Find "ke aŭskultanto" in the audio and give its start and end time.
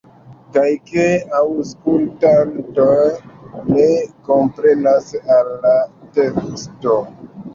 0.91-2.87